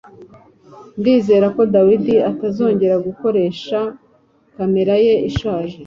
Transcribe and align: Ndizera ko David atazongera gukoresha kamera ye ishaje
Ndizera 0.99 1.47
ko 1.55 1.61
David 1.73 2.05
atazongera 2.31 2.95
gukoresha 3.07 3.79
kamera 4.55 4.93
ye 5.05 5.13
ishaje 5.29 5.75